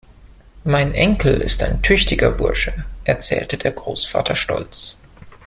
Mein 0.63 0.95
Enkel 0.95 1.41
ist 1.41 1.61
ein 1.61 1.83
tüchtiger 1.83 2.31
Bursche, 2.31 2.85
erzählte 3.03 3.55
der 3.55 3.71
Großvater 3.73 4.35
stolz. 4.35 4.97